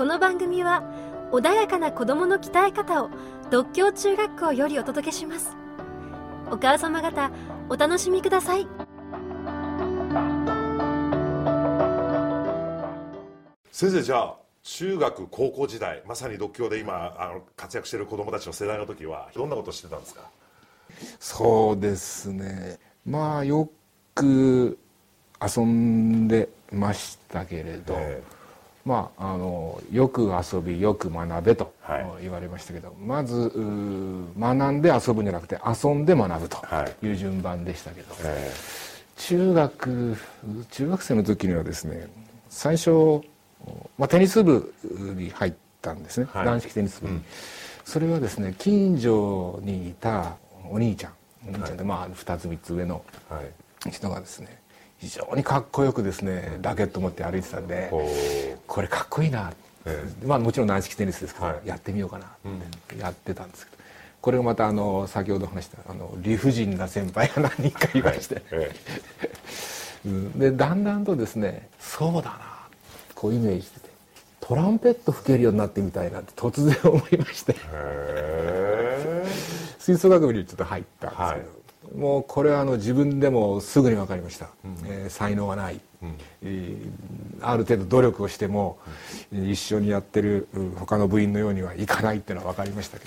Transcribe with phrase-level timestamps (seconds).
[0.00, 0.82] この番組は
[1.30, 3.10] 穏やかな子供の鍛え方を
[3.50, 5.54] 独協中学校よりお届けします。
[6.50, 7.30] お母様方
[7.68, 8.66] お楽しみください。
[13.70, 20.22] 先生じゃあ中学高校時代まさに独協で今あの活躍している子どもたちの世代の時はどんなことしてたんですか？
[21.20, 22.78] そうですね。
[23.04, 23.68] まあよ
[24.14, 24.78] く
[25.42, 28.22] 遊んでましたけれど、え
[28.84, 32.22] まああのよく遊びよく学べとはい。
[32.22, 37.06] 言われましたけど、まずうー学んで遊ぶんじゃなくて遊んで学ぶとはい。
[37.06, 38.50] いう順番でしたけど、え
[39.16, 40.16] 中学
[40.70, 42.08] 中学生の時にはですね
[42.48, 43.20] 最初、
[43.98, 44.72] まあ、テニス部
[45.16, 46.46] に入ったんですね、はい。
[46.46, 47.20] 軟式テニス部に、
[47.84, 50.36] それはですね近所にいた
[50.70, 51.12] お兄ちゃん。
[51.48, 53.02] お兄ちゃんで、まあ2つ3つ上の
[53.90, 54.58] 人がですね
[54.98, 59.52] 非常にかっこよくですねラケット持って歩いてたんでおーこれかっこいいな、
[59.84, 61.66] えまあもちろん軟式テニスですけど、はい。
[61.66, 62.28] やってみようかなっ
[62.86, 63.82] てやってたんですけど。
[64.20, 68.70] これがまたあの先ほど話したあの理不尽な先輩が何人かいまして、え
[70.06, 70.38] うん。
[70.38, 72.38] でだんだんとですねそうだな。
[73.16, 73.90] こうイメージしてて。
[74.40, 77.56] トランペット吹けるようになってみたいなって突然思いまして。
[79.80, 81.59] 吹奏楽部にちょっと入ったんですけど、
[81.94, 84.48] もうこれはあの自分でもすぐに分かりました、
[84.86, 85.80] えー才能がない、
[86.42, 86.90] えー
[87.42, 88.78] ある程度努力をしても、
[89.32, 93.06] 一緒にやってるうん他の部員のようにはいかないっていうのは分かりましたけ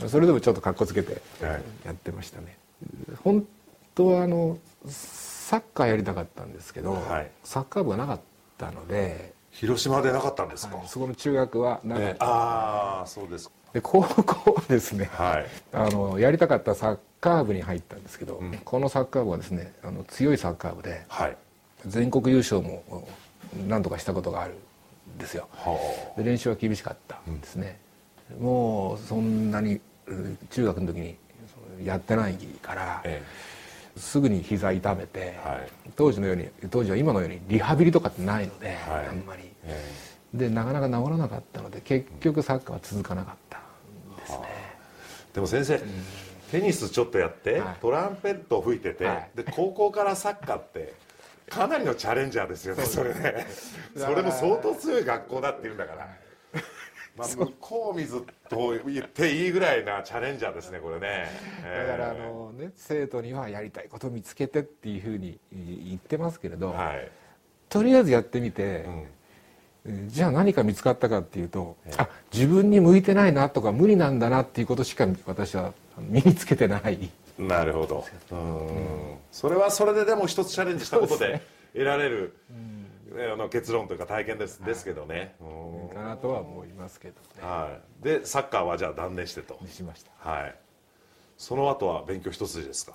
[0.00, 1.62] ど、それでもちょっとかっこつけてはい。
[1.84, 2.56] やってましたね、
[3.24, 3.44] 本
[3.94, 7.30] 当はあのサッカーやりたかったんですけど、はい。
[7.42, 8.20] サッカー部がなかっ
[8.56, 15.46] たので広島でなかったんですか、そこの中学はなかった、ええああそうですで高校はですね、はい。
[15.72, 21.36] あのやりたかったサッカー部に入ったんですけど、このサッカー部はですねあの強いサッカー部ではい。
[21.86, 23.06] 全国優勝も
[23.68, 24.54] 何とかしたことがある
[25.14, 25.48] んですよ。
[25.52, 25.78] は
[26.16, 27.78] で練習は厳しかったんですね、
[28.40, 31.16] もうそんなにうん中学の時に
[31.84, 33.22] やってないからあ、え
[33.98, 35.90] すぐに膝痛めて、はい。
[35.96, 39.08] 当時のように当時は今のようにリハビリとかってないので、はい。
[39.08, 39.42] あんまり。
[39.64, 40.08] ええ。
[40.34, 45.80] でなかなか治らなかったので結局サッカーは続かなかったんですね、えでも先生、
[46.50, 47.76] テニスちょっとやって、はい。
[47.80, 49.30] トランペットを吹いてて、はい。
[49.34, 50.94] で高校からサッカーって
[51.48, 53.46] かなりのチャレンジャーですよねそれね。
[53.96, 56.08] それも相当強い学校だって言うんだから、
[57.18, 61.26] まあ、向こう水と言っていいぐらいなチャレンジャーですねこれね、
[61.62, 67.10] だからあえの、ね、生徒にはやりたいことを見つけてっていうふうに言ってますけれど、えはい、
[67.68, 68.72] とりあえずやってみて、うん。
[68.92, 69.18] えー
[70.08, 77.10] じゃあ何か見つかったかっていうと、あ自分に向いてないなとか無理なんだなっていうことしか私は身につけてない。
[77.38, 78.04] なるほど。
[78.30, 79.16] うん。
[79.32, 81.40] それはそれででも一つチャレンジしたことで
[81.72, 82.77] 得られる、ね
[83.26, 85.96] あの結論というか体験です,、ですけどね、うん。
[85.96, 87.42] かなとは思いますけどね。
[87.42, 89.58] はい、でサッカーはじゃあ断念してと。
[89.70, 90.10] しました。
[90.30, 90.54] はい。
[91.36, 92.92] その後は勉強一筋ですか？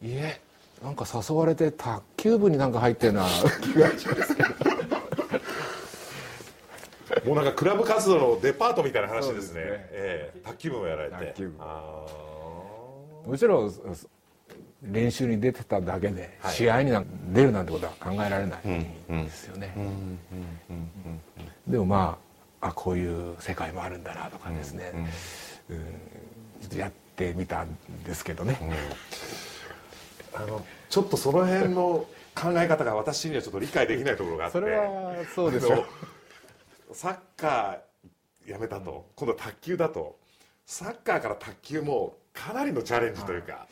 [0.00, 0.40] いえ
[0.82, 3.26] なんか誘われて卓球部になんか入ったような。
[3.60, 4.48] 気がしますけど
[7.26, 9.52] もうなんかクラブ活動のデパートみたいな話ですね。
[9.52, 9.60] すね。
[9.60, 10.40] ええ。
[10.44, 11.16] 卓球部もやられて。
[11.16, 11.56] 卓球部。
[11.60, 12.04] あ
[13.26, 13.80] もちろんそ
[14.82, 16.54] 練習に出てただけで、はい。
[16.54, 18.62] 試合になん出るなんてことは考えられない
[19.24, 19.74] ですよね、
[21.66, 22.18] でもま
[22.60, 24.92] ああこういう世界もあるんだなとかですね、
[25.68, 25.76] うん
[26.62, 34.58] ちょっとやってみたんですけどね、ーあのちょっとその辺の考え方が私にはちょっと理解できないところがあって。
[34.58, 35.84] それはそうでしょう。
[36.94, 40.18] サッカーやめたと、今度は卓球だと。
[40.66, 43.66] サッカーから卓球もかなりのチャレンジというか、まあ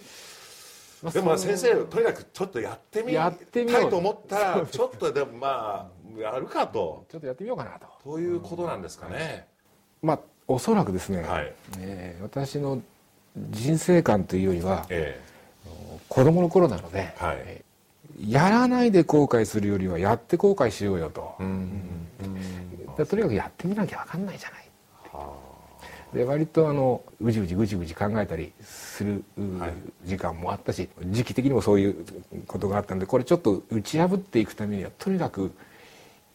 [1.03, 7.07] でも先生とにかくちょっとやってみやってみたいと思ったらちょっとでもまあやるかと。
[7.11, 7.87] ちょっとやってみようかなと。
[8.05, 9.47] ということなんですかね、
[10.03, 11.53] まあおそらくですね、はい。
[11.79, 12.83] えー私の
[13.51, 15.21] 人生観というよりはえ
[16.09, 17.37] 子供の頃なので、はい。
[17.39, 17.71] えー
[18.19, 22.09] やらないで後悔するよりはやって後悔しようよと、えうん
[22.99, 24.70] でとにかくやってみなきゃ分かんないじゃない
[26.15, 29.73] で割とあのうじうじぐじぐじ考えたりする、うはい。
[30.05, 32.05] 時間もあったし時期的にもそういう
[32.47, 35.53] ことがあったんでこれちょっと打ち破っていくためにはとにかく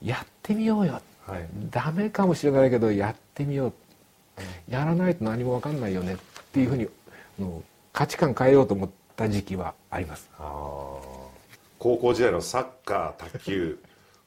[0.02, 1.48] やってみようよ、はい。
[1.72, 3.74] ダメかもしれないけどやってみよう、
[4.72, 6.14] やらないと何も分かんないよね。
[6.14, 6.18] っ
[6.54, 6.88] ていうふうに
[7.92, 10.30] 価値観変えようと思った時期はあります。
[10.38, 13.80] 高校時代のサッカー卓球。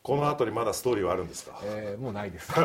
[0.02, 1.60] この後にまだストーリーはあるんですか？
[1.64, 2.50] えーもうないです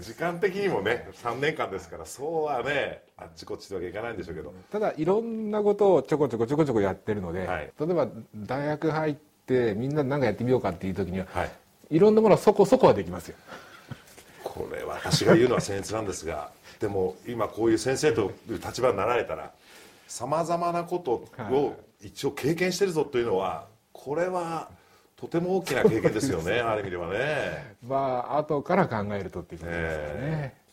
[0.00, 4.52] 時間的にもね3年間ですからそうはねあっちこっちとわけいかないんでしょうけど。
[4.70, 7.72] ただいろんなことをちょこちょこちょこちょこやってるので、はい。
[7.78, 9.16] 例えば大学入っ
[9.46, 11.50] てみんなで何かやってみようかっていう時には、はい。
[11.90, 13.36] いろんなものはそこそこはできますよ。
[14.42, 19.52] これ私が言うのは僭越なんですがでも今こういう先生という立場になられたら
[20.08, 24.70] さまざまなことを一応経験してるぞというのはこれは
[25.16, 27.76] とても大きな経験ですよね ある意味ではね。
[27.82, 27.96] ま
[28.30, 30.10] あ後から考えるとっていうことですよね。
[30.20, 30.65] えー